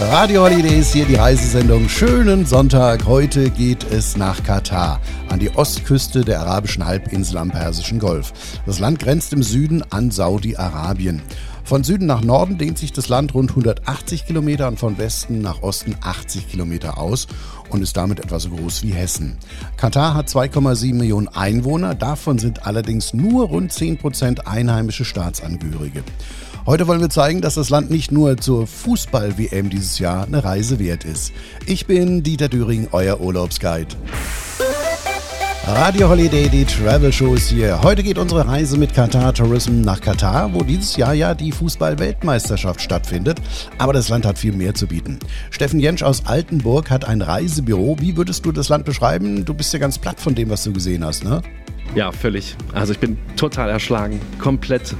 [0.00, 1.88] Radio Holidays, hier die Reisesendung.
[1.88, 3.06] Schönen Sonntag.
[3.06, 8.32] Heute geht es nach Katar, an die Ostküste der arabischen Halbinsel am Persischen Golf.
[8.66, 11.22] Das Land grenzt im Süden an Saudi-Arabien.
[11.62, 15.62] Von Süden nach Norden dehnt sich das Land rund 180 Kilometer und von Westen nach
[15.62, 17.28] Osten 80 Kilometer aus
[17.70, 19.38] und ist damit etwa so groß wie Hessen.
[19.76, 26.02] Katar hat 2,7 Millionen Einwohner, davon sind allerdings nur rund 10 Prozent einheimische Staatsangehörige.
[26.66, 30.78] Heute wollen wir zeigen, dass das Land nicht nur zur Fußball-WM dieses Jahr eine Reise
[30.78, 31.34] wert ist.
[31.66, 33.94] Ich bin Dieter Düring, euer Urlaubsguide.
[35.66, 37.82] Radio Holiday, die Travel Show ist hier.
[37.82, 42.80] Heute geht unsere Reise mit Qatar Tourism nach Katar, wo dieses Jahr ja die Fußball-Weltmeisterschaft
[42.80, 43.42] stattfindet.
[43.76, 45.18] Aber das Land hat viel mehr zu bieten.
[45.50, 47.96] Steffen Jentsch aus Altenburg hat ein Reisebüro.
[48.00, 49.44] Wie würdest du das Land beschreiben?
[49.44, 51.42] Du bist ja ganz platt von dem, was du gesehen hast, ne?
[51.94, 52.56] Ja, völlig.
[52.72, 54.18] Also ich bin total erschlagen.
[54.38, 54.94] Komplett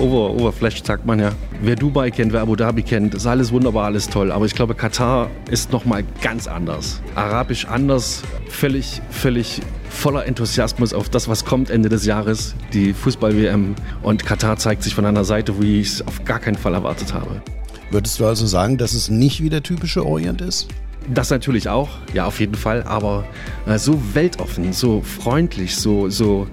[0.00, 1.32] over, overflashed, sagt man ja.
[1.62, 4.32] Wer Dubai kennt, wer Abu Dhabi kennt, ist alles wunderbar, alles toll.
[4.32, 7.00] Aber ich glaube, Katar ist nochmal ganz anders.
[7.14, 13.74] Arabisch anders, völlig, völlig voller Enthusiasmus auf das, was kommt Ende des Jahres, die Fußball-WM.
[14.02, 17.12] Und Katar zeigt sich von einer Seite, wie ich es auf gar keinen Fall erwartet
[17.12, 17.42] habe.
[17.90, 20.68] Würdest du also sagen, dass es nicht wie der typische Orient ist?
[21.12, 23.24] Das natürlich auch, ja, auf jeden Fall, aber
[23.66, 26.46] äh, so weltoffen, so freundlich, so, so,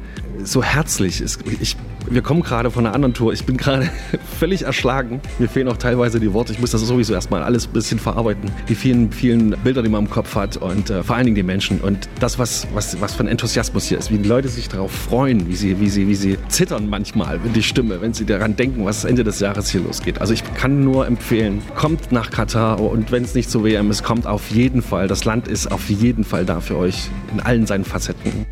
[0.43, 1.21] so herzlich.
[1.59, 1.75] Ich
[2.09, 3.33] wir kommen gerade von einer anderen Tour.
[3.33, 3.89] Ich bin gerade
[4.39, 5.21] völlig erschlagen.
[5.39, 6.53] Mir fehlen auch teilweise die Worte.
[6.53, 8.51] Ich muss das sowieso erstmal alles ein bisschen verarbeiten.
[8.69, 11.43] Die vielen, vielen Bilder, die man im Kopf hat und äh, vor allen Dingen die
[11.43, 11.81] Menschen.
[11.81, 14.91] Und das, was, was, was für ein Enthusiasmus hier ist, wie die Leute sich darauf
[14.91, 18.55] freuen, wie sie, wie sie, wie sie zittern manchmal in die Stimme, wenn sie daran
[18.55, 20.21] denken, was Ende des Jahres hier losgeht.
[20.21, 24.03] Also ich kann nur empfehlen, kommt nach Katar und wenn es nicht zur WM ist,
[24.03, 25.07] kommt auf jeden Fall.
[25.07, 28.45] Das Land ist auf jeden Fall da für euch in allen seinen Facetten.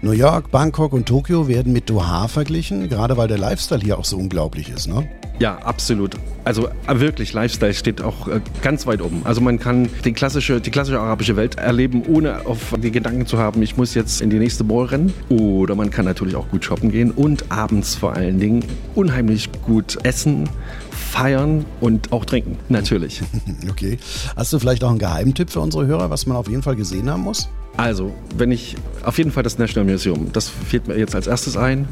[0.00, 4.04] New York, Bangkok und Tokio werden mit Doha verglichen, gerade weil der Lifestyle hier auch
[4.04, 5.08] so unglaublich ist, ne?
[5.40, 6.14] Ja, absolut.
[6.44, 9.22] Also äh, wirklich, Lifestyle steht auch äh, ganz weit oben.
[9.24, 13.38] Also man kann die klassische, die klassische arabische Welt erleben, ohne auf die Gedanken zu
[13.38, 15.12] haben, ich muss jetzt in die nächste Mall rennen.
[15.30, 18.64] Oder man kann natürlich auch gut shoppen gehen und abends vor allen Dingen
[18.94, 20.48] unheimlich gut essen,
[20.90, 23.20] feiern und auch trinken, natürlich.
[23.70, 23.98] Okay.
[24.36, 27.10] Hast du vielleicht auch einen Geheimtipp für unsere Hörer, was man auf jeden Fall gesehen
[27.10, 27.48] haben muss?
[27.78, 28.74] Also, wenn ich
[29.04, 31.86] auf jeden Fall das National Museum, das fällt mir jetzt als erstes ein.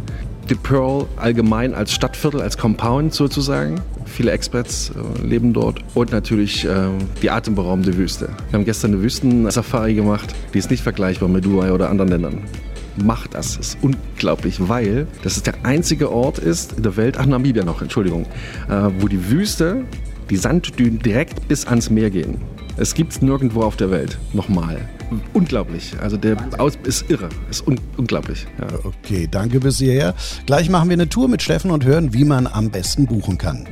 [0.48, 3.80] The Pearl allgemein als Stadtviertel, als Compound sozusagen.
[4.04, 6.88] Viele Expats äh, leben dort und natürlich äh,
[7.22, 8.30] die atemberaubende Wüste.
[8.50, 12.42] Wir haben gestern eine Wüstensafari gemacht, die ist nicht vergleichbar mit Dubai oder anderen Ländern.
[12.96, 17.16] Macht das, das ist unglaublich, weil das ist der einzige Ort ist in der Welt,
[17.16, 18.26] ach Namibia noch, Entschuldigung,
[18.68, 19.84] äh, wo die Wüste,
[20.30, 22.40] die Sanddünen direkt bis ans Meer gehen.
[22.76, 24.18] Es gibt es nirgendwo auf der Welt.
[24.32, 24.80] Nochmal.
[25.32, 25.92] Unglaublich.
[26.00, 27.28] Also der Aus ist irre.
[27.50, 28.46] Ist un unglaublich.
[28.58, 28.66] Ja.
[28.84, 30.14] Okay, danke bis hierher.
[30.46, 33.66] Gleich machen wir eine Tour mit Steffen und hören, wie man am besten buchen kann.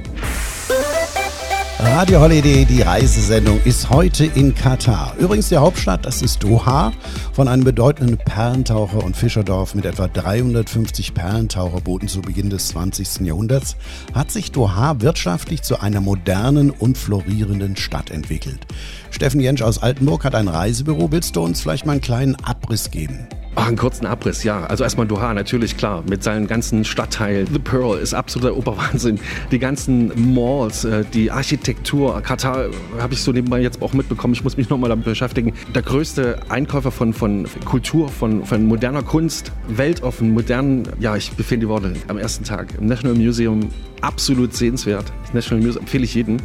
[1.81, 5.15] Radio Holiday, die Reisesendung, ist heute in Katar.
[5.19, 6.93] Übrigens die Hauptstadt, das ist Doha,
[7.33, 13.27] von einem bedeutenden Perlentaucher- und Fischerdorf mit etwa 350 Perlentaucherbooten zu Beginn des 20.
[13.27, 13.77] Jahrhunderts,
[14.15, 18.67] hat sich Doha wirtschaftlich zu einer modernen und florierenden Stadt entwickelt.
[19.11, 21.11] Steffen Jentsch aus Altenburg hat ein Reisebüro.
[21.11, 23.27] Willst du uns vielleicht mal einen kleinen Abriss geben?
[23.57, 24.65] Ach, einen kurzen Abriss, ja.
[24.67, 26.03] Also erstmal Doha, natürlich, klar.
[26.09, 27.47] Mit seinen ganzen Stadtteilen.
[27.53, 29.21] The Pearl ist absoluter Oberwahnsinn.
[29.53, 32.21] Die ganzen Malls, äh, die Architektur.
[32.21, 34.35] Katar habe ich so nebenbei jetzt auch mitbekommen.
[34.35, 35.53] Ich muss mich nochmal damit beschäftigen.
[35.73, 41.67] Der größte Einkäufer von, von Kultur, von, von moderner Kunst, weltoffen, modernen, ja, ich befinde
[41.67, 43.69] die Worte am ersten Tag im National Museum.
[44.05, 45.11] Absolut sehenswert.
[45.23, 46.37] Das National Museum empfehle ich jedem.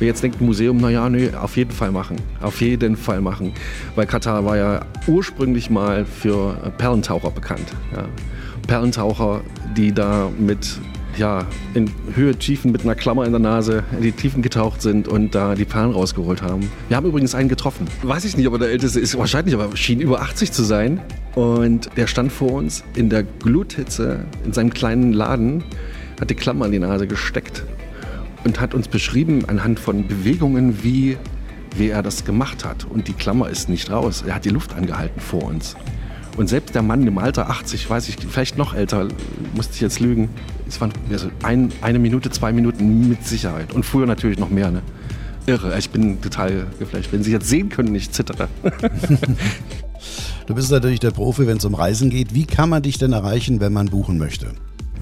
[0.00, 2.16] Wer jetzt denkt, Museum, naja, nee, auf jeden Fall machen.
[2.40, 3.52] Auf jeden Fall machen.
[3.94, 7.72] Weil Katar war ja ursprünglich mal für Perlentaucher bekannt.
[7.94, 8.06] Ja.
[8.66, 9.42] Perlentaucher,
[9.76, 10.80] die da mit
[11.16, 15.06] ja, in Höhe Tiefen mit einer Klammer in der Nase in die Tiefen getaucht sind
[15.06, 16.68] und da die Perlen rausgeholt haben.
[16.88, 17.86] Wir haben übrigens einen getroffen.
[18.02, 21.00] Weiß ich nicht, ob er der Älteste ist, wahrscheinlich, aber schien über 80 zu sein.
[21.36, 25.62] Und der stand vor uns in der Gluthitze in seinem kleinen Laden,
[26.20, 27.64] hat die Klammer in die Nase gesteckt
[28.44, 31.18] und hat uns beschrieben anhand von Bewegungen, wie,
[31.76, 32.84] wie er das gemacht hat.
[32.84, 34.24] Und die Klammer ist nicht raus.
[34.26, 35.76] Er hat die Luft angehalten vor uns.
[36.36, 39.08] Und selbst der Mann im Alter 80, weiß ich, vielleicht noch älter,
[39.54, 40.28] musste ich jetzt lügen,
[40.68, 43.72] es waren also ein, eine Minute, zwei Minuten mit Sicherheit.
[43.72, 44.70] Und früher natürlich noch mehr.
[44.70, 44.82] Ne?
[45.46, 47.08] Irre, ich bin total geflasht.
[47.12, 48.48] Wenn Sie jetzt sehen können, ich zittere.
[50.46, 52.34] du bist natürlich der Profi, wenn es um Reisen geht.
[52.34, 54.48] Wie kann man dich denn erreichen, wenn man buchen möchte?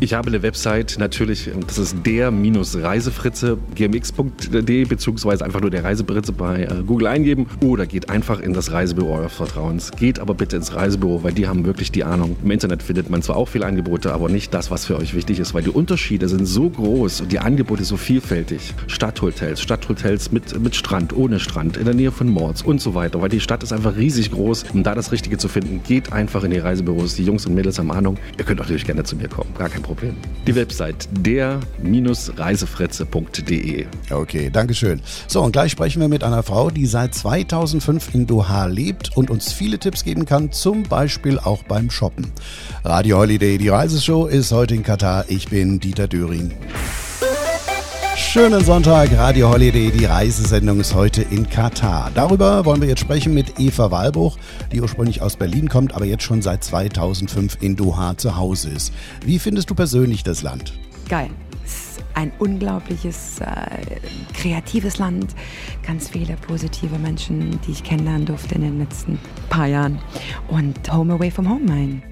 [0.05, 6.65] Ich habe eine Website, natürlich, das ist der-reisefritze gmx.de, beziehungsweise einfach nur der Reisefritze bei
[6.65, 9.93] äh, Google eingeben oder geht einfach in das Reisebüro eures Vertrauens.
[9.93, 12.37] Geht aber bitte ins Reisebüro, weil die haben wirklich die Ahnung.
[12.45, 15.39] Im Internet findet man zwar auch viele Angebote, aber nicht das, was für euch wichtig
[15.39, 18.75] ist, weil die Unterschiede sind so groß und die Angebote so vielfältig.
[18.89, 23.23] Stadthotels, Stadthotels mit, mit Strand, ohne Strand, in der Nähe von Mords und so weiter,
[23.23, 24.67] weil die Stadt ist einfach riesig groß.
[24.75, 27.15] Um da das Richtige zu finden, geht einfach in die Reisebüros.
[27.15, 28.19] Die Jungs und Mädels haben Ahnung.
[28.37, 29.94] Ihr könnt natürlich gerne zu mir kommen, gar kein Problem.
[30.47, 33.87] Die Website der-reisefritze.de.
[34.11, 35.01] Okay, danke schön.
[35.27, 39.31] So, und gleich sprechen wir mit einer Frau, die seit 2005 in Doha lebt und
[39.31, 42.33] uns viele Tipps geben kann, zum Beispiel auch beim Shoppen.
[42.85, 45.25] Radio Holiday, die Reiseshow, ist heute in Katar.
[45.29, 46.53] Ich bin Dieter Döring.
[48.17, 49.91] Schönen Sonntag, Radio Holiday.
[49.91, 52.13] Die Reisesendung ist heute in Katar.
[52.15, 54.39] Darüber wollen wir jetzt sprechen mit Eva Walbruch,
[54.71, 58.93] die ursprünglich aus Berlin kommt, aber jetzt schon seit 2005 in Doha zu Hause ist.
[59.25, 60.75] Wie findest du persönlich das Land?
[61.09, 61.31] Geil.
[61.65, 63.47] Es ist ein unglaubliches, äh,
[64.33, 65.35] kreatives Land.
[65.85, 69.19] Ganz viele positive Menschen, die ich kennenlernen durfte in den letzten
[69.49, 69.99] paar Jahren.
[70.49, 72.03] Und Home Away from Home, mein.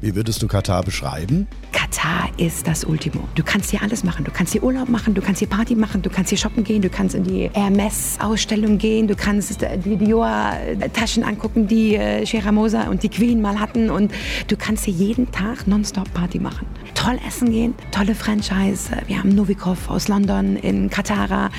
[0.00, 1.46] Wie würdest du Katar beschreiben?
[1.84, 3.28] Katar ist das Ultimo.
[3.34, 4.24] Du kannst hier alles machen.
[4.24, 6.80] Du kannst hier Urlaub machen, du kannst hier Party machen, du kannst hier shoppen gehen,
[6.80, 13.02] du kannst in die Hermes-Ausstellung gehen, du kannst die Dior-Taschen angucken, die äh, Sheramosa und
[13.02, 14.12] die Queen mal hatten und
[14.48, 16.66] du kannst hier jeden Tag nonstop Party machen.
[16.94, 18.90] Toll essen gehen, tolle Franchise.
[19.06, 21.50] Wir haben Novikov aus London in Katara.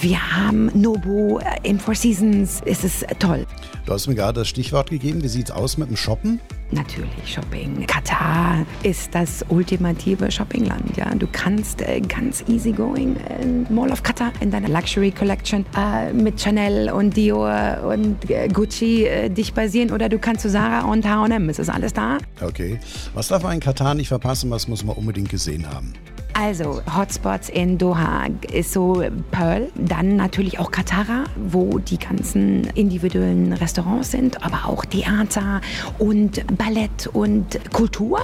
[0.00, 2.62] Wir haben Nobu äh, in Four Seasons.
[2.64, 3.46] Es ist toll.
[3.86, 5.22] Du hast mir gerade das Stichwort gegeben.
[5.22, 6.40] Wie sieht es aus mit dem Shoppen?
[6.70, 7.86] Natürlich Shopping.
[7.86, 10.96] Katar ist das ultimative Shoppingland.
[10.96, 15.64] Ja, du kannst äh, ganz easy going in Mall of Qatar in deiner Luxury Collection
[15.76, 20.50] äh, mit Chanel und Dior und äh, Gucci äh, dich basieren oder du kannst zu
[20.50, 21.48] Zara und H&M.
[21.48, 22.18] Es ist alles da.
[22.42, 22.78] Okay.
[23.14, 24.50] Was darf man in Katar nicht verpassen?
[24.50, 25.94] Was muss man unbedingt gesehen haben?
[26.40, 29.02] Also Hotspots in Doha ist so
[29.32, 35.60] Pearl, dann natürlich auch Katara, wo die ganzen individuellen Restaurants sind, aber auch Theater
[35.98, 38.20] und Ballett und Kultur.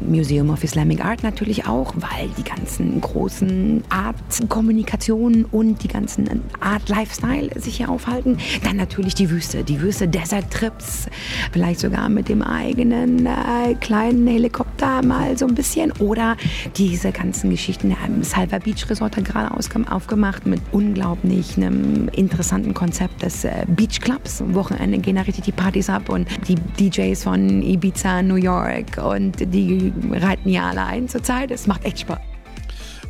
[0.00, 7.50] Museum of Islamic Art natürlich auch, weil die ganzen großen Art-Kommunikationen und die ganzen Art-Lifestyle
[7.60, 8.38] sich hier aufhalten.
[8.64, 11.06] Dann natürlich die Wüste, die Wüste Desert Trips,
[11.52, 16.36] vielleicht sogar mit dem eigenen äh, kleinen Helikopter mal so ein bisschen oder
[16.76, 17.96] diese ganzen ganzen Geschichten.
[18.06, 19.50] Im Salva Beach Resort hat gerade
[19.90, 24.40] aufgemacht mit unglaublich einem interessanten Konzept des äh, Beach Clubs.
[24.40, 28.98] Am Wochenende gehen da richtig die Partys ab und die DJs von Ibiza, New York
[28.98, 31.50] und die reiten ja alle ein zurzeit.
[31.50, 32.18] Es macht echt Spaß.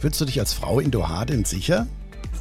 [0.01, 1.87] Fühlst du dich als Frau in Doha denn sicher?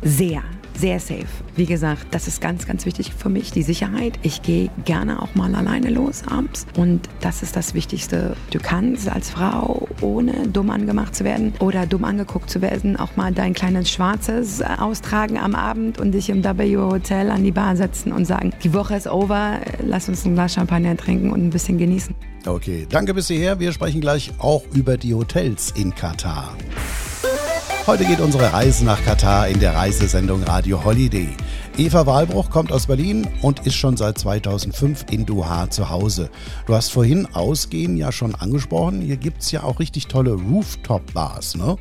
[0.03, 0.43] Sehr
[0.77, 1.25] sehr safe.
[1.55, 4.19] Wie gesagt, das ist ganz, ganz wichtig für mich, die Sicherheit.
[4.21, 8.35] Ich gehe gerne auch mal alleine los abends und das ist das Wichtigste.
[8.51, 13.15] Du kannst als Frau, ohne dumm angemacht zu werden oder dumm angeguckt zu werden, auch
[13.15, 17.75] mal dein kleines Schwarzes austragen am Abend und dich im W Hotel an die Bar
[17.75, 21.49] setzen und sagen, die Woche ist over, lass uns ein Glas Champagner trinken und ein
[21.49, 22.15] bisschen genießen.
[22.45, 23.59] Okay, danke bis hierher.
[23.59, 26.55] Wir sprechen gleich auch über die Hotels in Katar.
[27.85, 31.27] Heute geht unsere Reise nach Katar in der Reisesendung Radio Holiday.
[31.77, 36.30] Eva Wahlbruch kommt aus Berlin und ist schon seit 2005 in Doha zu Hause.
[36.65, 39.01] Du hast vorhin Ausgehen ja schon angesprochen.
[39.01, 41.75] Hier gibt es ja auch richtig tolle Rooftop-Bars, ne?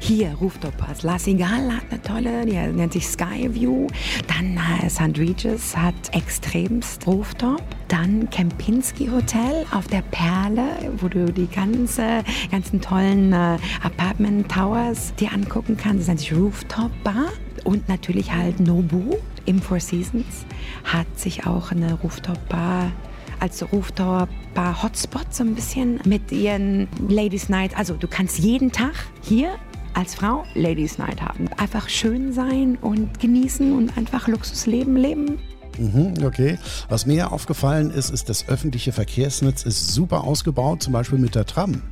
[0.00, 1.02] Hier, Rooftop Bars.
[1.02, 3.86] La Cigale hat eine tolle, die nennt sich Skyview.
[4.28, 5.18] Dann äh, St.
[5.18, 7.62] Regis hat extremst Rooftop.
[7.88, 15.14] Dann Kempinski Hotel auf der Perle, wo du die ganze, ganzen tollen äh, Apartment Towers
[15.14, 16.02] dir angucken kannst.
[16.02, 17.32] Das nennt sich Rooftop Bar.
[17.64, 20.46] Und natürlich halt Nobu im Four Seasons
[20.84, 22.92] hat sich auch eine Rooftop Bar
[23.40, 27.76] als Rooftop Bar Hotspot so ein bisschen mit ihren Ladies Night.
[27.76, 29.56] Also du kannst jeden Tag hier
[29.96, 31.48] als Frau Ladies Night haben.
[31.56, 35.38] Einfach schön sein und genießen und einfach Luxusleben leben.
[35.78, 36.58] Mhm, okay.
[36.88, 41.46] Was mir aufgefallen ist, ist, das öffentliche Verkehrsnetz ist super ausgebaut, zum Beispiel mit der
[41.46, 41.82] Tram.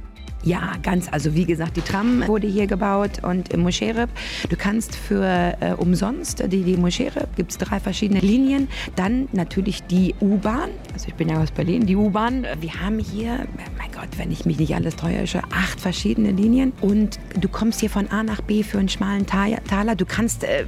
[0.45, 1.09] Ja, ganz.
[1.11, 4.11] Also wie gesagt, die Tram wurde hier gebaut und im Moschereb.
[4.51, 8.69] Du kannst für äh, umsonst die, die Moschereb, gibt es drei verschiedene Linien.
[8.95, 10.69] Dann natürlich die U-Bahn.
[10.93, 12.47] Also ich bin ja aus Berlin, die U-Bahn.
[12.61, 13.47] Wir haben hier,
[13.79, 16.73] mein Gott, wenn ich mich nicht alles täusche, acht verschiedene Linien.
[16.83, 19.95] Und du kommst hier von A nach B für einen schmalen Taler.
[19.97, 20.67] Du kannst äh,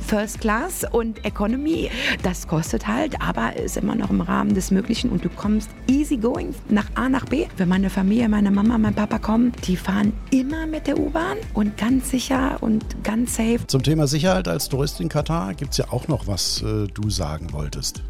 [0.00, 1.90] First Class und Economy.
[2.22, 5.10] Das kostet halt, aber ist immer noch im Rahmen des Möglichen.
[5.10, 7.44] Und du kommst easy going nach A nach B.
[7.56, 11.76] Für meine Familie, meine Mama, mein Papa kommen, die fahren immer mit der U-Bahn und
[11.76, 13.66] ganz sicher und ganz safe.
[13.66, 17.10] Zum Thema Sicherheit als Tourist in Katar gibt es ja auch noch was, äh, du
[17.10, 18.02] sagen wolltest.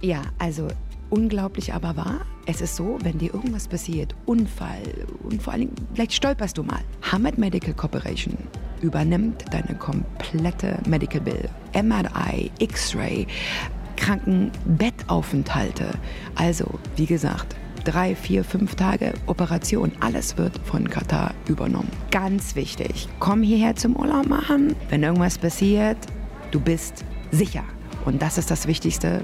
[0.00, 0.68] Ja, also
[1.10, 2.20] unglaublich aber wahr.
[2.46, 4.82] Es ist so, wenn dir irgendwas passiert, Unfall
[5.22, 6.80] und vor allen Dingen, vielleicht stolperst du mal.
[7.02, 8.36] Hamad Medical Corporation
[8.82, 11.48] übernimmt deine komplette Medical Bill.
[11.74, 13.26] MRI, X-Ray,
[13.96, 15.92] Krankenbettaufenthalte.
[16.34, 19.92] Also, wie gesagt, drei, vier, fünf Tage Operation.
[20.00, 21.90] Alles wird von Katar übernommen.
[22.10, 23.08] Ganz wichtig.
[23.20, 24.74] Komm hierher zum Urlaub machen.
[24.88, 25.98] Wenn irgendwas passiert,
[26.50, 27.64] du bist sicher.
[28.04, 29.22] Und das ist das Wichtigste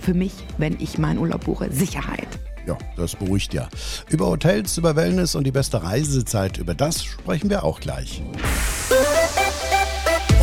[0.00, 1.70] für mich, wenn ich meinen Urlaub buche.
[1.72, 2.28] Sicherheit.
[2.66, 3.68] Ja, das beruhigt ja.
[4.08, 8.22] Über Hotels, über Wellness und die beste Reisezeit, über das sprechen wir auch gleich.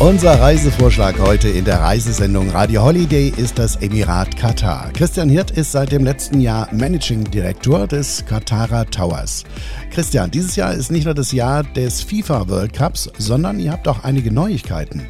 [0.00, 4.92] Unser Reisevorschlag heute in der Reisesendung Radio Holiday ist das Emirat Katar.
[4.92, 9.42] Christian Hirt ist seit dem letzten Jahr Managing Director des Katarer Towers.
[9.90, 13.88] Christian, dieses Jahr ist nicht nur das Jahr des FIFA World Cups, sondern ihr habt
[13.88, 15.04] auch einige Neuigkeiten.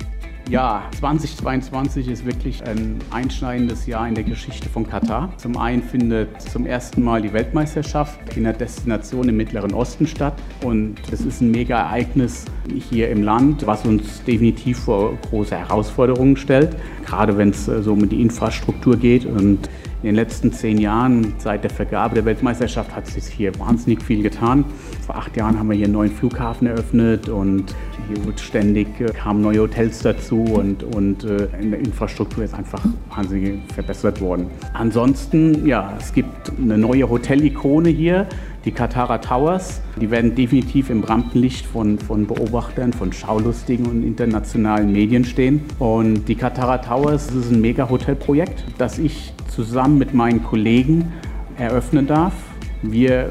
[0.51, 5.31] Ja, 2022 ist wirklich ein einschneidendes Jahr in der Geschichte von Katar.
[5.37, 10.33] Zum einen findet zum ersten Mal die Weltmeisterschaft in der Destination im Mittleren Osten statt.
[10.65, 12.47] Und das ist ein mega Ereignis
[12.89, 16.75] hier im Land, was uns definitiv vor große Herausforderungen stellt.
[17.05, 19.27] Gerade wenn es äh, so um die Infrastruktur geht.
[19.27, 19.69] Und
[20.03, 24.23] in den letzten zehn Jahren, seit der Vergabe der Weltmeisterschaft, hat sich hier wahnsinnig viel
[24.23, 24.65] getan.
[25.05, 27.75] Vor acht Jahren haben wir hier einen neuen Flughafen eröffnet und
[28.07, 32.55] hier wird ständig äh, kamen neue Hotels dazu und, und äh, in der Infrastruktur ist
[32.55, 32.83] einfach
[33.15, 34.47] wahnsinnig verbessert worden.
[34.73, 38.29] Ansonsten, ja, es gibt eine neue Hotelikone hier,
[38.65, 39.81] die Katara Towers.
[40.01, 45.63] Die werden definitiv im Rampenlicht von, von Beobachtern, von Schaulustigen und internationalen Medien stehen.
[45.79, 51.13] Und die Katara Towers ist ein Mega-Hotelprojekt, das ich zusammen mit meinen Kollegen
[51.59, 52.35] eröffnen darf.
[52.83, 53.31] Wir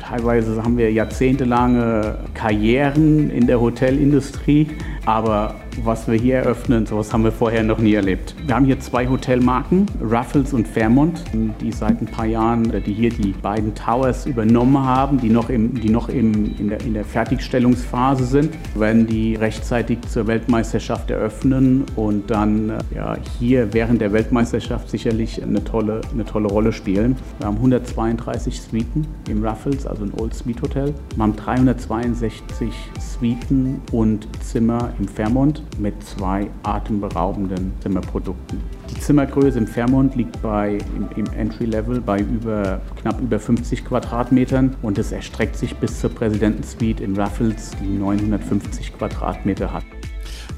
[0.00, 4.66] teilweise haben wir jahrzehntelange Karrieren in der Hotelindustrie,
[5.06, 8.34] aber was wir hier eröffnen, sowas haben wir vorher noch nie erlebt.
[8.46, 11.24] Wir haben hier zwei Hotelmarken, Raffles und Fairmont,
[11.60, 15.80] die seit ein paar Jahren, die hier die beiden Towers übernommen haben, die noch, im,
[15.80, 21.84] die noch im, in, der, in der Fertigstellungsphase sind, werden die rechtzeitig zur Weltmeisterschaft eröffnen
[21.96, 27.16] und dann ja, hier während der Weltmeisterschaft sicherlich eine tolle, eine tolle Rolle spielen.
[27.38, 30.94] Wir haben 132 Suiten im Raffles, also ein Old Suite Hotel.
[31.14, 38.60] Wir haben 362 Suiten und Zimmer im Fairmont mit zwei atemberaubenden Zimmerprodukten.
[38.90, 44.76] Die Zimmergröße im Fairmont liegt bei, im, im Entry-Level bei über, knapp über 50 Quadratmetern
[44.82, 49.84] und es erstreckt sich bis zur Präsidentensuite in Raffles, die 950 Quadratmeter hat.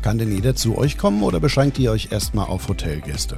[0.02, 3.36] Kann denn jeder zu euch kommen oder beschränkt ihr euch erstmal auf Hotelgäste?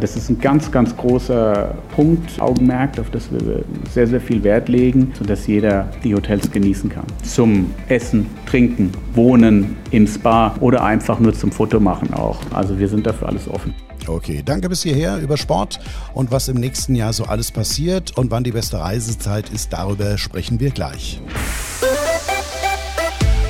[0.00, 4.68] Das ist ein ganz, ganz großer Punkt, Augenmerk, auf das wir sehr, sehr viel Wert
[4.68, 7.04] legen, sodass jeder die Hotels genießen kann.
[7.22, 12.38] Zum Essen, Trinken, Wohnen, im Spa oder einfach nur zum Fotomachen auch.
[12.52, 13.74] Also wir sind dafür alles offen.
[14.06, 15.78] Okay, danke bis hierher über Sport
[16.12, 20.18] und was im nächsten Jahr so alles passiert und wann die beste Reisezeit ist, darüber
[20.18, 21.20] sprechen wir gleich.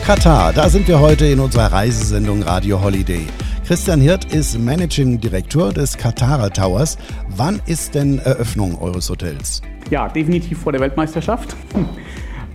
[0.05, 3.27] Katar, da sind wir heute in unserer Reisesendung Radio Holiday.
[3.65, 6.99] Christian Hirt ist Managing Director des Katara Towers.
[7.37, 9.63] Wann ist denn Eröffnung eures Hotels?
[9.89, 11.55] Ja, definitiv vor der Weltmeisterschaft.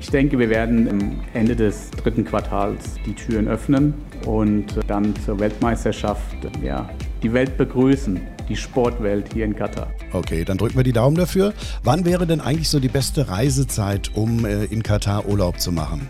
[0.01, 3.93] Ich denke, wir werden Ende des dritten Quartals die Türen öffnen
[4.25, 6.89] und dann zur Weltmeisterschaft ja,
[7.23, 9.87] die Welt begrüßen, die Sportwelt hier in Katar.
[10.11, 11.53] Okay, dann drücken wir die Daumen dafür.
[11.83, 16.07] Wann wäre denn eigentlich so die beste Reisezeit, um äh, in Katar Urlaub zu machen?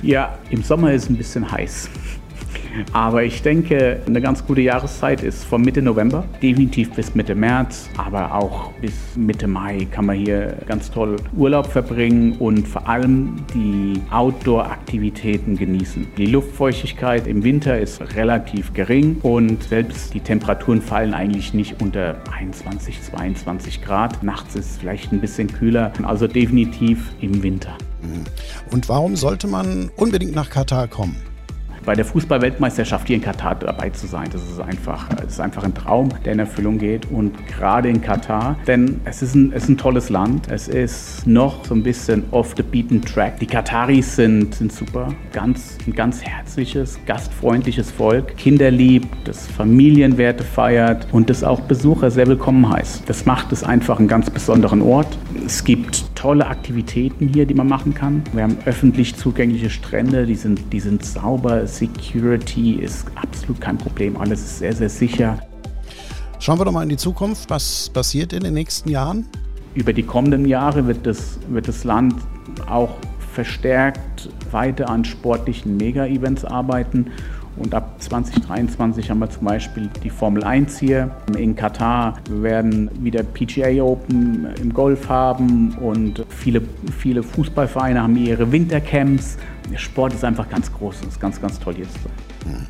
[0.00, 1.90] Ja, im Sommer ist es ein bisschen heiß.
[2.92, 7.88] Aber ich denke, eine ganz gute Jahreszeit ist von Mitte November, definitiv bis Mitte März,
[7.96, 13.36] aber auch bis Mitte Mai kann man hier ganz toll Urlaub verbringen und vor allem
[13.54, 16.06] die Outdoor-Aktivitäten genießen.
[16.16, 22.16] Die Luftfeuchtigkeit im Winter ist relativ gering und selbst die Temperaturen fallen eigentlich nicht unter
[22.36, 24.22] 21, 22 Grad.
[24.22, 27.76] Nachts ist es vielleicht ein bisschen kühler, also definitiv im Winter.
[28.02, 28.24] Mhm.
[28.70, 31.16] Und warum sollte man unbedingt nach Katar kommen?
[31.88, 34.28] Bei der Fußball-Weltmeisterschaft hier in Katar dabei zu sein.
[34.30, 37.10] Das ist einfach, das ist einfach ein Traum, der in Erfüllung geht.
[37.10, 40.48] Und gerade in Katar, denn es ist, ein, es ist ein tolles Land.
[40.50, 43.38] Es ist noch so ein bisschen off the beaten track.
[43.38, 45.14] Die Kataris sind, sind super.
[45.32, 48.36] Ganz, ein ganz herzliches, gastfreundliches Volk.
[48.36, 53.08] Kinderlieb, das Familienwerte feiert und das auch Besucher sehr willkommen heißt.
[53.08, 55.16] Das macht es einfach einen ganz besonderen Ort.
[55.46, 58.24] Es gibt tolle Aktivitäten hier, die man machen kann.
[58.32, 61.64] Wir haben öffentlich zugängliche Strände, die sind, die sind sauber.
[61.64, 64.16] Security ist absolut kein Problem.
[64.16, 65.38] Alles ist sehr, sehr sicher.
[66.40, 67.48] Schauen wir doch mal in die Zukunft.
[67.50, 69.26] Was passiert in den nächsten Jahren?
[69.74, 72.16] Über die kommenden Jahre wird das, wird das Land
[72.68, 72.90] auch
[73.32, 77.12] verstärkt weiter an sportlichen Mega-Events arbeiten
[77.58, 81.10] Und ab 2023 haben wir zum Beispiel die Formel 1 hier.
[81.36, 86.62] In Katar werden wieder PGA Open im Golf haben und viele,
[86.96, 89.36] viele Fußballvereine haben ihre Wintercamps.
[89.70, 92.27] Der Sport ist einfach ganz groß und ist ganz, ganz toll hier zu sein.
[92.48, 92.66] Hm.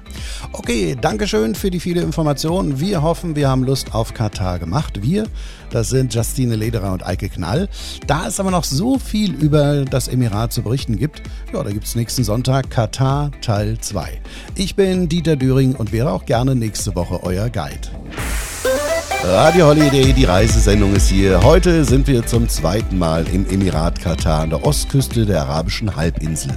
[0.53, 2.81] Okay, Dankeschön für die viele Informationen.
[2.81, 5.03] Wir hoffen, wir haben Lust auf Katar gemacht.
[5.03, 5.27] Wir,
[5.71, 7.69] das sind Justine Lederer und Eike Knall.
[8.07, 11.87] Da es aber noch so viel über das Emirat zu berichten gibt, ja, da gibt
[11.87, 14.21] es nächsten Sonntag Katar Teil 2.
[14.57, 17.89] Ich bin Dieter Düring und wäre auch gerne nächste Woche euer Guide.
[19.25, 21.43] Radio Holiday, die Reisesendung ist hier.
[21.43, 26.53] Heute sind wir zum zweiten Mal im Emirat Katar an der Ostküste der arabischen Halbinsel.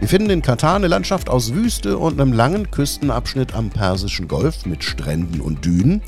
[0.00, 4.66] Wir finden in Katar eine Landschaft aus Wüste und einem langen Küstenabschnitt am Persischen Golf
[4.66, 6.02] mit Stränden und Dünen.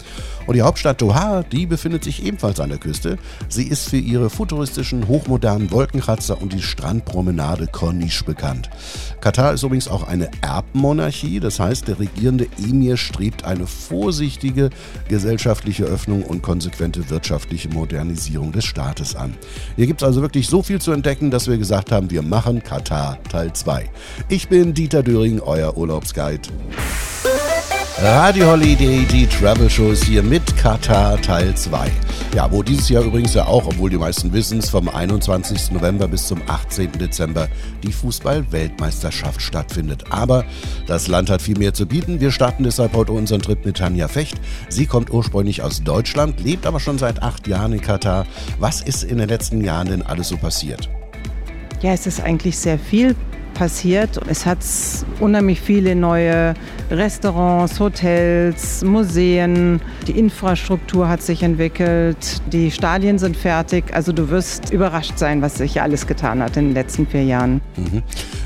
[0.47, 3.17] Und die Hauptstadt Doha, die befindet sich ebenfalls an der Küste.
[3.49, 8.69] Sie ist für ihre futuristischen, hochmodernen Wolkenkratzer und die Strandpromenade Corniche bekannt.
[9.21, 14.71] Katar ist übrigens auch eine Erbmonarchie, das heißt, der regierende Emir strebt eine vorsichtige
[15.09, 19.35] gesellschaftliche Öffnung und konsequente wirtschaftliche Modernisierung des Staates an.
[19.77, 22.63] Hier gibt es also wirklich so viel zu entdecken, dass wir gesagt haben, wir machen
[22.63, 23.89] Katar Teil 2.
[24.29, 26.49] Ich bin Dieter Döring, euer Urlaubsguide.
[28.03, 31.93] Radio Holiday, die Travel Shows hier mit Katar Teil 2.
[32.35, 35.71] Ja, wo dieses Jahr übrigens ja auch, obwohl die meisten wissen es, vom 21.
[35.71, 36.91] November bis zum 18.
[36.91, 37.47] Dezember
[37.85, 40.07] die Fußball-Weltmeisterschaft stattfindet.
[40.11, 40.45] Aber
[40.89, 42.21] das Land hat viel mehr zu bieten.
[42.21, 44.41] Wir starten deshalb heute unseren Trip mit Tanja Fecht.
[44.69, 48.27] Sie kommt ursprünglich aus Deutschland, lebt aber schon seit acht Jahren in Katar.
[48.59, 50.91] Was ist in den letzten Jahren denn alles so passiert?
[51.81, 53.15] Ja, es ist eigentlich sehr viel
[53.55, 54.21] passiert.
[54.29, 54.59] Es hat
[55.21, 56.55] unheimlich viele neue
[56.91, 59.81] Restaurants, Hotels, Museen.
[60.07, 62.43] Die Infrastruktur hat sich entwickelt.
[62.53, 63.95] Die Stadien sind fertig.
[63.95, 67.61] Also du wirst überrascht sein, was sich alles getan hat in den letzten vier Jahren.
[67.77, 68.03] Mhm.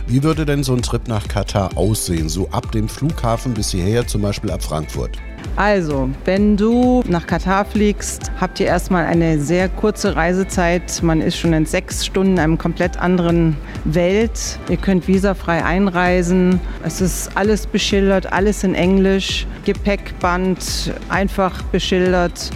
[0.07, 2.29] Wie würde denn so ein Trip nach Katar aussehen?
[2.29, 5.19] So ab dem Flughafen bis hierher, zum Beispiel ab Frankfurt?
[5.57, 11.03] Also, wenn du nach Katar fliegst, habt ihr erstmal eine sehr kurze Reisezeit.
[11.03, 14.59] Man ist schon in sechs Stunden in einem komplett anderen Welt.
[14.69, 16.61] Ihr könnt visafrei einreisen.
[16.85, 19.47] Es ist alles beschildert, alles in Englisch.
[19.65, 22.51] Gepäckband einfach beschildert.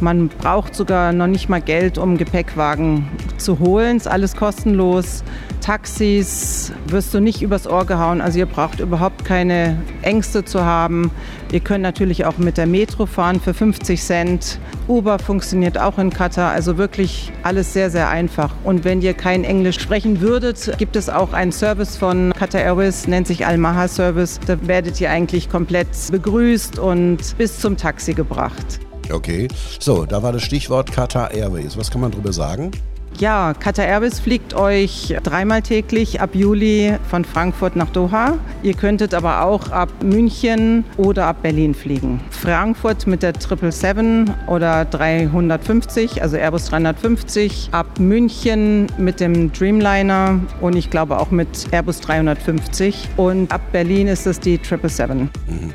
[0.00, 3.96] Man braucht sogar noch nicht mal Geld, um Gepäckwagen zu holen.
[3.96, 5.24] Ist alles kostenlos.
[5.60, 8.20] Taxis wirst du nicht übers Ohr gehauen.
[8.20, 11.10] Also ihr braucht überhaupt keine Ängste zu haben.
[11.50, 14.60] Ihr könnt natürlich auch mit der Metro fahren für 50 Cent.
[14.86, 16.52] Uber funktioniert auch in Katar.
[16.52, 18.54] Also wirklich alles sehr, sehr einfach.
[18.64, 23.08] Und wenn ihr kein Englisch sprechen würdet, gibt es auch einen Service von Qatar Airways,
[23.08, 24.38] nennt sich Al-Maha Service.
[24.46, 28.85] Da werdet ihr eigentlich komplett begrüßt und bis zum Taxi gebracht.
[29.10, 31.76] Okay, so, da war das Stichwort Qatar Airways.
[31.76, 32.70] Was kann man darüber sagen?
[33.18, 38.34] Ja, Qatar Airways fliegt euch dreimal täglich ab Juli von Frankfurt nach Doha.
[38.62, 42.20] Ihr könntet aber auch ab München oder ab Berlin fliegen.
[42.30, 47.70] Frankfurt mit der 777 oder 350, also Airbus 350.
[47.72, 53.08] Ab München mit dem Dreamliner und ich glaube auch mit Airbus 350.
[53.16, 55.30] Und ab Berlin ist es die 777.
[55.48, 55.72] Mhm.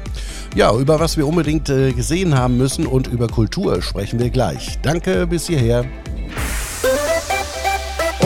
[0.54, 4.78] Ja, über was wir unbedingt äh, gesehen haben müssen und über Kultur sprechen wir gleich.
[4.84, 5.86] Danke bis hierher.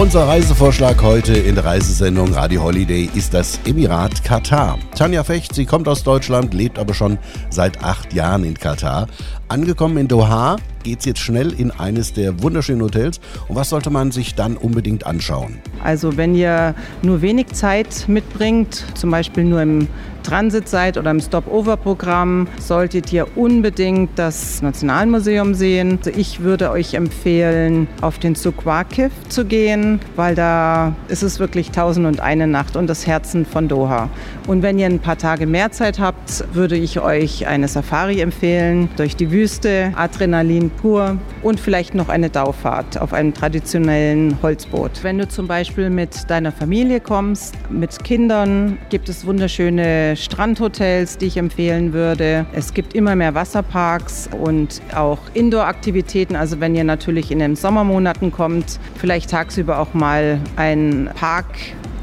[0.05, 4.77] Unser Reisevorschlag heute in der Reisesendung Radio Holiday ist das Emirat Katar.
[4.95, 7.17] Tanja Fecht, sie kommt aus Deutschland, lebt aber schon
[7.49, 9.07] seit acht Jahren in Katar.
[9.47, 13.19] Angekommen in Doha geht es jetzt schnell in eines der wunderschönen Hotels.
[13.47, 15.60] Und was sollte man sich dann unbedingt anschauen?
[15.84, 19.88] Also wenn ihr nur wenig Zeit mitbringt, zum Beispiel nur im
[20.23, 25.99] Transit seid oder im Stop-Over-Programm, solltet ihr unbedingt das Nationalmuseum sehen.
[26.03, 31.71] Also ich würde euch empfehlen, auf den Suqaqif zu gehen, weil da ist es wirklich
[31.71, 34.10] tausend und eine Nacht und das Herzen von Doha.
[34.47, 38.89] Und wenn ihr ein paar Tage mehr Zeit habt, würde ich euch eine Safari empfehlen
[38.97, 45.04] durch die Wüste, Adrenalin pur und vielleicht noch eine Daufahrt auf einem traditionellen Holzboot.
[45.04, 51.26] Wenn du zum Beispiel mit deiner Familie kommst, mit Kindern, gibt es wunderschöne Strandhotels, die
[51.26, 52.45] ich empfehlen würde.
[52.54, 56.38] Es gibt immer mehr Wasserparks und auch Indoor-Aktivitäten.
[56.38, 61.48] Also wenn ihr natürlich in den Sommermonaten kommt, vielleicht tagsüber auch mal einen Park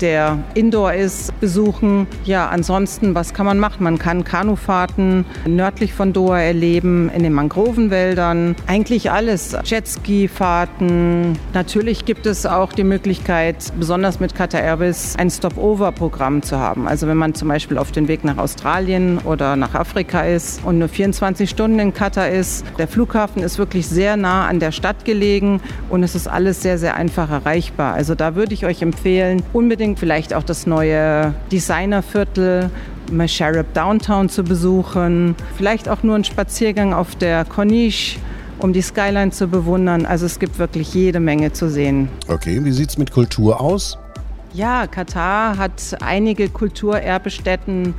[0.03, 2.07] der Indoor ist, besuchen.
[2.25, 3.85] Ja, ansonsten, was kann man machen?
[3.85, 8.57] Man kann Kanufahrten nördlich von Doha erleben, in den Mangrovenwäldern.
[8.67, 9.57] Eigentlich alles.
[9.65, 11.39] Jetski-Fahrten.
[11.55, 16.89] Natürlich gibt es auch die Möglichkeit, besonders mit Qatar Airways, ein Stop-Over-Programm zu haben.
[16.89, 20.79] Also wenn man zum Beispiel auf dem Weg nach Australien oder nach Afrika ist und
[20.79, 22.65] nur 24 Stunden in Katar ist.
[22.79, 26.79] Der Flughafen ist wirklich sehr nah an der Stadt gelegen und es ist alles sehr,
[26.79, 27.95] sehr einfach erreichbar.
[27.95, 32.71] Also da würde ich euch empfehlen, unbedingt vielleicht auch das neue Designerviertel
[33.11, 38.19] Masharib Downtown zu besuchen, vielleicht auch nur einen Spaziergang auf der Corniche
[38.63, 40.07] um die Skyline zu bewundern.
[40.07, 42.09] Also es gibt wirklich jede Menge zu sehen.
[42.29, 43.99] Okay, wie sieht es mit Kultur aus?
[44.55, 47.95] Ja, Katar hat einige Kulturerbestätten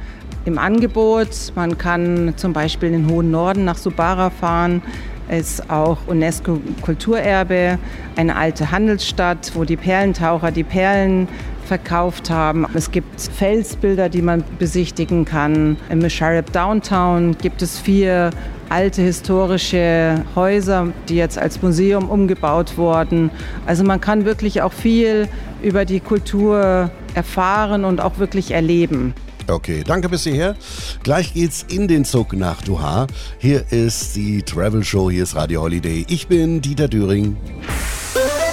[0.46, 1.52] im Angebot.
[1.56, 4.82] Man kann zum Beispiel in den hohen Norden nach Subara fahren.
[5.30, 7.80] Ist auch UNESCO-Kulturerbe,
[8.18, 11.28] eine alte Handelsstadt, wo die Perlentaucher die Perlen
[11.64, 12.66] verkauft haben.
[12.74, 15.78] Es gibt Felsbilder, die man besichtigen kann.
[15.90, 18.32] Im Musharraf Downtown gibt es vier
[18.70, 23.30] alte historische Häuser, die jetzt als Museum umgebaut wurden.
[23.66, 25.28] Also man kann wirklich auch viel
[25.62, 29.14] über die Kultur erfahren und auch wirklich erleben.
[29.48, 30.56] Okay, danke bis hierher.
[31.04, 33.08] Gleich geht's in den Zug nach Doha.
[33.38, 36.06] Hier ist die Travel Show, hier ist Radio Holiday.
[36.08, 37.36] Ich bin Dieter Düring.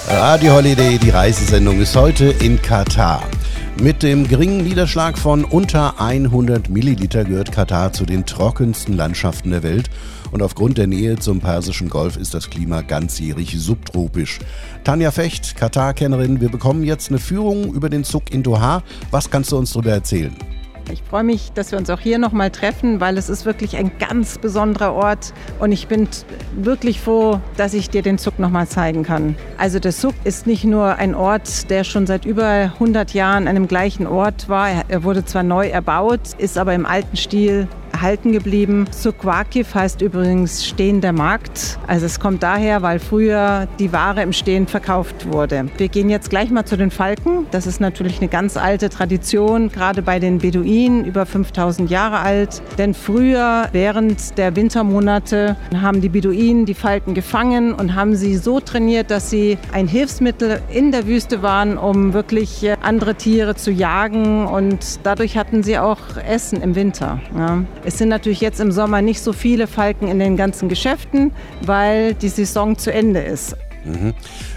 [0.07, 3.23] Radio Holiday, die Reisesendung ist heute in Katar.
[3.81, 9.63] Mit dem geringen Niederschlag von unter 100 Milliliter gehört Katar zu den trockensten Landschaften der
[9.63, 9.89] Welt
[10.31, 14.39] und aufgrund der Nähe zum Persischen Golf ist das Klima ganzjährig subtropisch.
[14.83, 18.83] Tanja Fecht, Katar-Kennerin, wir bekommen jetzt eine Führung über den Zug in Doha.
[19.11, 20.35] Was kannst du uns darüber erzählen?
[20.91, 23.91] Ich freue mich, dass wir uns auch hier nochmal treffen, weil es ist wirklich ein
[23.97, 26.09] ganz besonderer Ort und ich bin
[26.53, 29.35] wirklich froh, dass ich dir den Zug nochmal zeigen kann.
[29.57, 33.55] Also der Zug ist nicht nur ein Ort, der schon seit über 100 Jahren an
[33.55, 34.69] dem gleichen Ort war.
[34.89, 37.67] Er wurde zwar neu erbaut, ist aber im alten Stil
[38.01, 38.85] erhalten geblieben.
[38.89, 41.77] Sukwakiv heißt übrigens stehender Markt.
[41.85, 45.67] Also es kommt daher, weil früher die Ware im Stehen verkauft wurde.
[45.77, 47.45] Wir gehen jetzt gleich mal zu den Falken.
[47.51, 52.63] Das ist natürlich eine ganz alte Tradition, gerade bei den Beduinen, über 5000 Jahre alt.
[52.79, 58.59] Denn früher, während der Wintermonate, haben die Beduinen die Falken gefangen und haben sie so
[58.59, 64.47] trainiert, dass sie ein Hilfsmittel in der Wüste waren, um wirklich andere Tiere zu jagen.
[64.47, 67.19] Und dadurch hatten sie auch Essen im Winter.
[67.37, 67.61] Ja.
[67.91, 72.13] Es sind natürlich jetzt im Sommer nicht so viele Falken in den ganzen Geschäften, weil
[72.13, 73.57] die Saison zu Ende ist.
[73.83, 74.13] Mhm.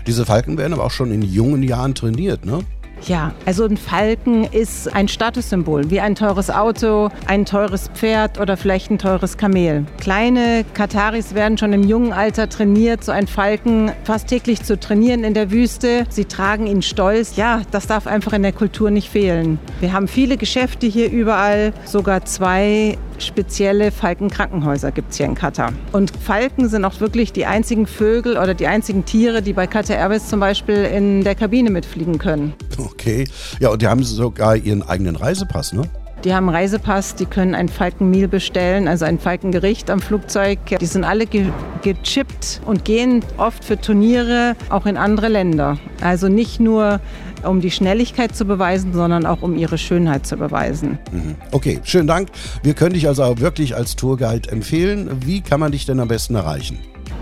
[0.06, 2.60] Diese Falken werden aber auch schon in jungen Jahren trainiert, ne?
[3.06, 8.56] Ja, also ein Falken ist ein Statussymbol, wie ein teures Auto, ein teures Pferd oder
[8.56, 9.84] vielleicht ein teures Kamel.
[10.00, 15.22] Kleine Kataris werden schon im jungen Alter trainiert, so ein Falken fast täglich zu trainieren
[15.22, 16.06] in der Wüste.
[16.08, 17.36] Sie tragen ihn stolz.
[17.36, 19.58] Ja, das darf einfach in der Kultur nicht fehlen.
[19.80, 25.72] Wir haben viele Geschäfte hier überall, sogar zwei spezielle Falkenkrankenhäuser gibt es hier in Katar.
[25.92, 29.96] Und Falken sind auch wirklich die einzigen Vögel oder die einzigen Tiere, die bei Qatar
[29.96, 32.54] Airways zum Beispiel in der Kabine mitfliegen können.
[32.94, 33.26] Okay.
[33.60, 35.82] Ja, und die haben sogar ihren eigenen Reisepass, ne?
[36.24, 40.58] Die haben Reisepass, die können ein Falkenmeal bestellen, also ein Falkengericht am Flugzeug.
[40.80, 41.48] Die sind alle ge
[41.82, 45.76] gechippt und gehen oft für Turniere auch in andere Länder.
[46.00, 47.00] Also nicht nur
[47.42, 50.98] um die Schnelligkeit zu beweisen, sondern auch um ihre Schönheit zu beweisen.
[51.12, 51.34] Mhm.
[51.52, 52.30] Okay, schönen Dank.
[52.62, 55.10] Wir können dich also auch wirklich als Tourguide empfehlen.
[55.26, 56.78] Wie kann man dich denn am besten erreichen?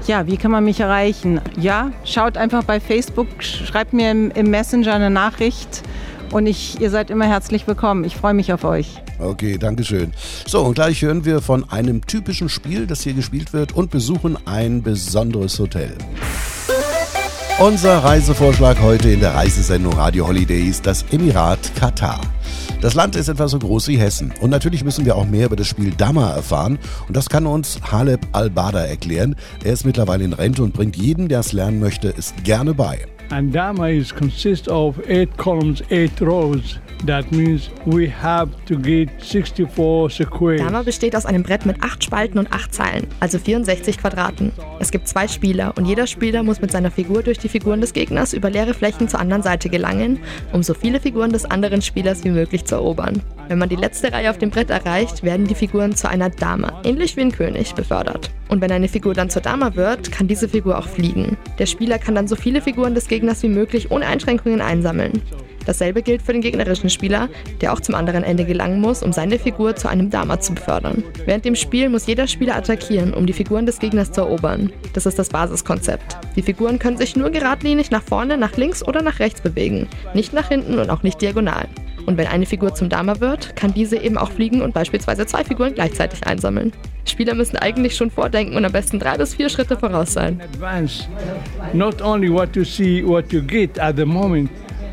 [0.07, 1.41] Ja, wie kann man mich erreichen?
[1.59, 5.83] Ja, schaut einfach bei Facebook, schreibt mir im, Messenger eine Nachricht
[6.33, 8.03] und ich, ihr seid immer herzlich willkommen.
[8.03, 9.01] Ich freue mich auf euch.
[9.21, 10.13] Okay, danke schön.
[10.47, 14.37] So, und gleich hören wir von einem typischen Spiel, das hier gespielt wird, und besuchen
[14.45, 15.97] ein besonderes Hotel.
[17.61, 22.21] Unser Reisevorschlag heute in der Reisesendung Radio Holiday ist das Emirat Katar.
[22.81, 24.33] Das Land ist etwa so groß wie Hessen.
[24.41, 26.79] Und natürlich müssen wir auch mehr über das Spiel Dama erfahren.
[27.07, 29.37] Und das kann uns Haleb Al-Bada erklären.
[29.63, 33.07] Er ist mittlerweile in Rente und bringt jedem, der es lernen möchte, es gerne bei.
[33.33, 36.79] And Dama is consists of eight columns, eight rows.
[37.07, 40.61] That means we have to get 64 squares.
[40.61, 44.53] Dama besteht aus einem Brett mit acht Spalten und acht Zeilen, also 64 Quadraten.
[44.81, 47.95] Es gibt zwei Spieler und jeder Spieler muss mit seiner Figur durch die Figuren des
[47.95, 50.21] Gegners über leere Flächen zur anderen Seite gelangen,
[50.53, 53.23] um so viele Figuren des anderen Spielers wie möglich zu erobern.
[53.49, 56.83] Wenn man die letzte Reihe auf dem Brett erreicht, werden die Figuren zu einer Dama,
[56.85, 58.31] ähnlich wie ein König, befördert.
[58.53, 61.39] Und wenn eine Figur dann zur Dama wird, kann diese Figur auch fliegen.
[61.59, 65.23] Der Spieler kann dann so viele Figuren des Gegners wie möglich ohne Einschränkungen einsammeln.
[65.67, 67.29] Dasselbe gilt für den gegnerischen Spieler,
[67.61, 71.05] der auch zum anderen Ende gelangen muss, um seine Figur zu einem Dama zu befördern.
[71.25, 74.73] Während dem Spiel muss jeder Spieler attackieren, um die Figuren des Gegners zu erobern.
[74.93, 76.17] Das ist das Basiskonzept.
[76.37, 80.33] Die Figuren können sich nur geradlinig nach vorne, nach links oder nach rechts bewegen, nicht
[80.33, 81.69] nach hinten und auch nicht diagonal.
[82.07, 85.45] Und wenn eine Figur zum Dama wird, kann diese eben auch fliegen und beispielsweise zwei
[85.45, 86.73] Figuren gleichzeitig einsammeln.
[87.05, 90.41] Spieler müssen eigentlich schon vordenken und am besten drei bis vier Schritte voraus sein.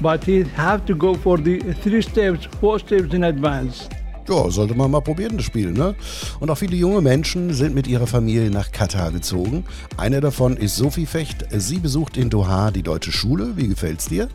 [0.02, 3.90] But he have to go for the three steps, four steps in advance.
[4.30, 5.96] Ja, sollte man mal probieren, das Spiel, ne?
[6.40, 9.66] Und auch viele junge Menschen sind mit ihrer Familie nach Katar gezogen.
[9.98, 11.46] Eine davon ist Sophie Fecht.
[11.52, 13.54] Sie besucht in Doha die deutsche Schule.
[13.58, 14.30] Wie gefällt's dir?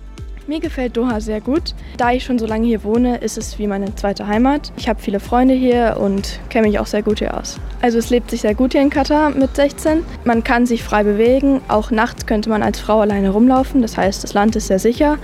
[0.46, 1.74] Mir gefällt Doha sehr gut.
[1.96, 4.72] Da ich schon so lange hier wohne, ist es wie meine zweite Heimat.
[4.76, 7.58] Ich habe viele Freunde hier und kenne mich auch sehr gut hier aus.
[7.80, 10.04] Also es lebt sich sehr gut hier in Katar mit 16.
[10.24, 11.62] Man kann sich frei bewegen.
[11.68, 13.80] Auch nachts könnte man als Frau alleine rumlaufen.
[13.80, 15.16] Das heißt, das Land ist sehr sicher.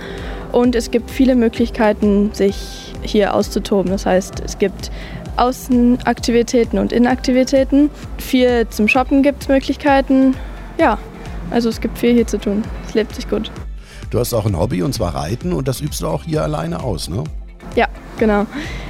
[0.51, 3.91] Und es gibt viele Möglichkeiten, sich hier auszutoben.
[3.91, 4.89] Das heißt, es gibt
[5.37, 7.91] Außenaktivitäten und Innenaktivitäten.
[8.17, 10.35] Viel zum Shoppen gibt es Möglichkeiten.
[10.79, 10.97] Ja,
[11.51, 12.63] also es gibt viel hier zu tun.
[12.87, 13.51] Es lebt sich gut.
[14.11, 16.83] Du hast auch ein Hobby und zwar Reiten und das übst du auch hier alleine
[16.83, 17.23] aus, ne?
[17.75, 17.87] Ja,
[18.19, 18.45] genau.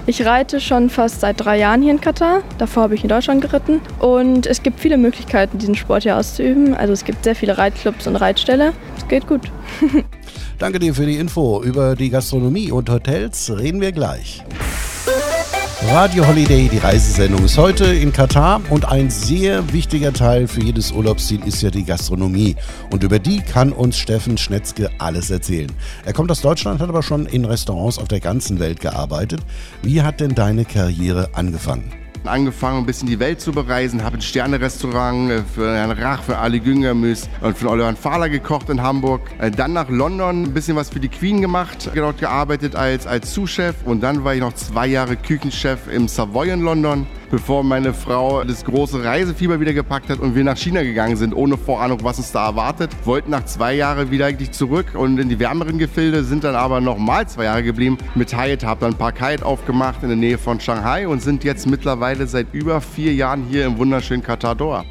[0.07, 2.41] Ich reite schon fast seit drei Jahren hier in Katar.
[2.57, 3.81] Davor habe ich in Deutschland geritten.
[3.99, 6.73] Und es gibt viele Möglichkeiten, diesen Sport hier auszuüben.
[6.73, 8.73] Also es gibt sehr viele Reitclubs und Reitställe.
[8.97, 9.41] Es geht gut.
[10.57, 11.62] Danke dir für die Info.
[11.62, 14.43] Über die Gastronomie und Hotels reden wir gleich.
[15.87, 20.91] Radio Holiday, die Reisesendung ist heute in Katar und ein sehr wichtiger Teil für jedes
[20.91, 22.55] Urlaubsziel ist ja die Gastronomie.
[22.91, 25.71] Und über die kann uns Steffen Schnetzke alles erzählen.
[26.05, 29.41] Er kommt aus Deutschland, hat aber schon in Restaurants auf der ganzen Welt gearbeitet.
[29.81, 32.00] Wie hat denn deine Karriere angefangen?
[32.27, 36.38] Angefangen, ein bisschen die Welt zu bereisen, habe ein Sterne-Restaurant äh, für Herrn Rach, für
[36.38, 39.21] Ali Güngermüs und für Oliver Fahler gekocht in Hamburg.
[39.39, 43.34] Äh, dann nach London ein bisschen was für die Queen gemacht, dort gearbeitet als, als
[43.34, 47.93] Sous-Chef und dann war ich noch zwei Jahre Küchenchef im Savoy in London bevor meine
[47.93, 52.03] Frau das große Reisefieber wieder gepackt hat und wir nach China gegangen sind, ohne Vorahnung,
[52.03, 52.91] was uns da erwartet.
[53.05, 56.81] Wollten nach zwei Jahren wieder eigentlich zurück und in die wärmeren Gefilde, sind dann aber
[56.81, 60.37] nochmal zwei Jahre geblieben mit Hyatt, haben dann ein paar Kite aufgemacht in der Nähe
[60.37, 64.83] von Shanghai und sind jetzt mittlerweile seit über vier Jahren hier im wunderschönen Katar Doha.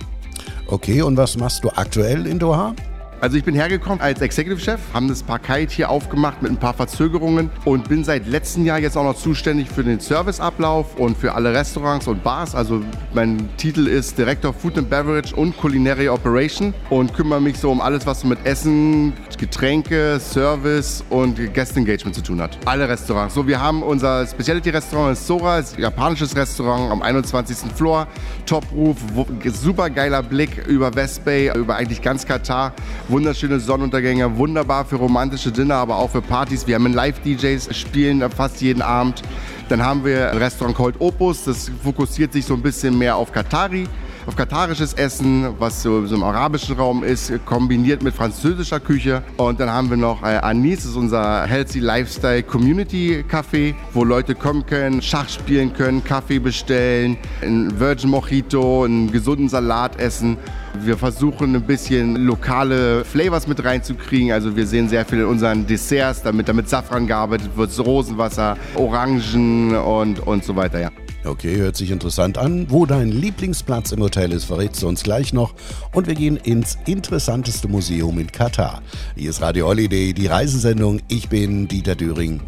[0.66, 2.74] Okay, und was machst du aktuell in Doha?
[3.23, 6.73] Also ich bin hergekommen als Executive Chef, haben das Parkite hier aufgemacht mit ein paar
[6.73, 11.35] Verzögerungen und bin seit letztem Jahr jetzt auch noch zuständig für den Serviceablauf und für
[11.35, 12.55] alle Restaurants und Bars.
[12.55, 17.71] Also mein Titel ist Director Food and Beverage und Culinary Operation und kümmere mich so
[17.71, 22.57] um alles, was mit Essen, Getränke, Service und Guest Engagement zu tun hat.
[22.65, 23.35] Alle Restaurants.
[23.35, 27.71] So, wir haben unser Specialty-Restaurant ist Sora, ist ein japanisches Restaurant am 21.
[27.75, 28.07] Floor,
[28.47, 28.97] Top Roof,
[29.45, 32.73] super geiler Blick über West Bay, über eigentlich ganz Katar
[33.11, 36.66] wunderschöne Sonnenuntergänge, wunderbar für romantische Dinner, aber auch für Partys.
[36.66, 39.23] Wir haben Live-DJs, spielen fast jeden Abend.
[39.68, 43.33] Dann haben wir ein Restaurant Cold Opus, das fokussiert sich so ein bisschen mehr auf
[43.33, 43.87] Katari
[44.27, 49.23] auf katarisches Essen, was so, so, im arabischen Raum ist, kombiniert mit französischer Küche.
[49.37, 54.05] Und dann haben wir noch äh, Anis, das ist unser Healthy Lifestyle Community Café, wo
[54.05, 60.37] Leute kommen können, Schach spielen können, Kaffee bestellen, ein Virgin Mojito, einen gesunden Salat essen.
[60.79, 64.33] Wir versuchen ein bisschen lokale Flavors mit reinzukriegen.
[64.33, 69.77] Also wir sehen sehr viel in unseren Desserts, damit damit Safran gearbeitet wird, Rosenwasser, Orangen
[69.77, 70.81] und, und so weiter.
[70.81, 70.91] Ja.
[71.25, 72.67] Okay, hört sich interessant an.
[72.71, 75.55] Wo dein Lieblingsplatz im Hotel ist, verrätst du uns gleich noch.
[75.93, 78.81] Und wir gehen ins interessanteste Museum in Katar.
[79.17, 81.01] Hier ist Radio Holiday, die Reisesendung.
[81.09, 82.41] Ich bin Dieter Düring.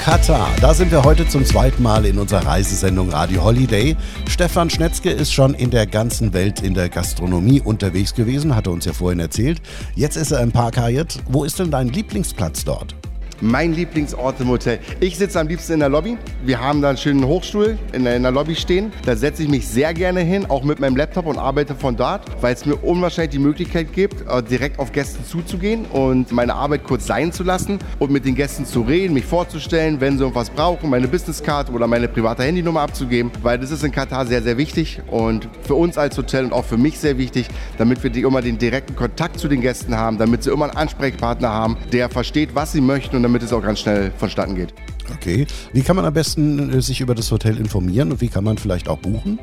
[0.00, 0.48] Katar.
[0.62, 3.96] Da sind wir heute zum zweiten Mal in unserer Reisesendung Radio Holiday.
[4.30, 8.86] Stefan Schnetzke ist schon in der ganzen Welt in der Gastronomie unterwegs gewesen, hatte uns
[8.86, 9.60] ja vorhin erzählt.
[9.94, 11.18] Jetzt ist er im Park Hyatt.
[11.28, 12.94] Wo ist denn dein Lieblingsplatz dort?
[13.42, 14.80] Mein Lieblingsort im Hotel.
[15.00, 16.18] Ich sitze am liebsten in der Lobby.
[16.44, 18.92] Wir haben da einen schönen Hochstuhl in der, in der Lobby stehen.
[19.06, 22.22] Da setze ich mich sehr gerne hin, auch mit meinem Laptop und arbeite von dort,
[22.42, 26.84] weil es mir unwahrscheinlich die Möglichkeit gibt, äh, direkt auf Gäste zuzugehen und meine Arbeit
[26.84, 30.50] kurz sein zu lassen und mit den Gästen zu reden, mich vorzustellen, wenn sie irgendwas
[30.50, 34.58] brauchen, meine Businesscard oder meine private Handynummer abzugeben, weil das ist in Katar sehr, sehr
[34.58, 37.46] wichtig und für uns als Hotel und auch für mich sehr wichtig,
[37.78, 41.48] damit wir immer den direkten Kontakt zu den Gästen haben, damit sie immer einen Ansprechpartner
[41.48, 44.74] haben, der versteht, was sie möchten und damit es auch ganz schnell vonstatten geht.
[45.14, 45.46] Okay.
[45.72, 48.58] Wie kann man am besten äh, sich über das Hotel informieren und wie kann man
[48.58, 49.38] vielleicht auch buchen?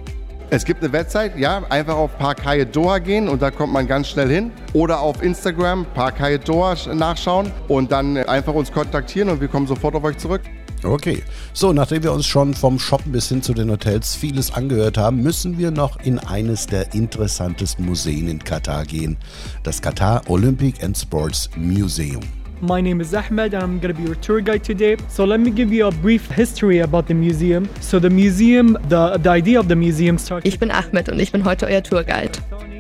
[0.50, 3.86] Es gibt eine Website, ja, einfach auf Park Hyatt Doha gehen und da kommt man
[3.88, 4.52] ganz schnell hin.
[4.74, 9.68] Oder auf Instagram Park Hyatt Doha nachschauen und dann einfach uns kontaktieren und wir kommen
[9.68, 10.42] sofort auf euch zurück.
[10.84, 11.24] Okay,
[11.54, 15.24] so nachdem wir uns schon vom Shoppen bis hin zu den Hotels vieles angehört haben,
[15.24, 19.18] müssen wir noch in eines der interessantesten Museen in Katar gehen,
[19.64, 22.22] das Katar Olympic and Sports Museum.
[22.62, 24.98] My name is Ahmed and I'm going to be your tour guide today.
[25.10, 27.70] So let me give you a brief history about the museum.
[27.82, 30.48] So the museum, the, the idea of the museum started...
[30.48, 32.32] Ich bin Ahmed und ich bin heute euer Tourguide.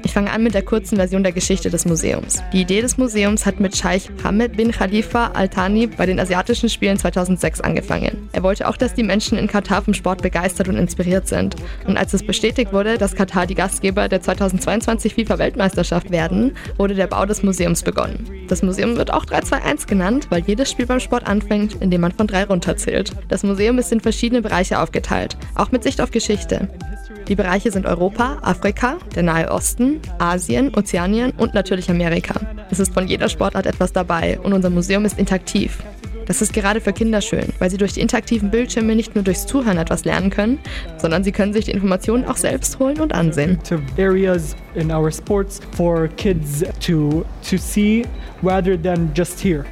[0.07, 2.41] Ich fange an mit der kurzen Version der Geschichte des Museums.
[2.53, 6.69] Die Idee des Museums hat mit Scheich Hamid bin Khalifa Al Thani bei den Asiatischen
[6.69, 8.29] Spielen 2006 angefangen.
[8.31, 11.57] Er wollte auch, dass die Menschen in Katar vom Sport begeistert und inspiriert sind.
[11.87, 17.07] Und als es bestätigt wurde, dass Katar die Gastgeber der 2022 FIFA-Weltmeisterschaft werden, wurde der
[17.07, 18.29] Bau des Museums begonnen.
[18.47, 22.27] Das Museum wird auch 321 genannt, weil jedes Spiel beim Sport anfängt, indem man von
[22.27, 23.11] drei runterzählt.
[23.27, 26.69] Das Museum ist in verschiedene Bereiche aufgeteilt, auch mit Sicht auf Geschichte.
[27.27, 32.35] Die Bereiche sind Europa, Afrika, der Nahe Osten, Asien, Ozeanien und natürlich Amerika.
[32.71, 35.79] Es ist von jeder Sportart etwas dabei und unser Museum ist interaktiv.
[36.25, 39.45] Das ist gerade für Kinder schön, weil sie durch die interaktiven Bildschirme nicht nur durchs
[39.45, 40.59] Zuhören etwas lernen können,
[40.97, 43.59] sondern sie können sich die Informationen auch selbst holen und ansehen.
[44.75, 48.05] In our sports for kids to to see
[48.43, 49.65] rather than just hear.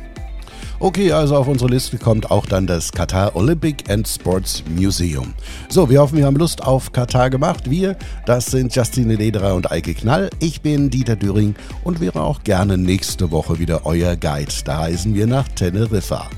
[0.79, 5.33] Okay, also auf unsere Liste kommt auch dann das Qatar Olympic and Sports Museum.
[5.69, 7.69] So, wir hoffen, wir haben Lust auf Katar gemacht.
[7.69, 10.29] Wir, das sind Justine Lederer und Eike Knall.
[10.39, 14.51] Ich bin Dieter Düring und wäre auch gerne nächste Woche wieder euer Guide.
[14.65, 16.29] Da reisen wir nach Teneriffa.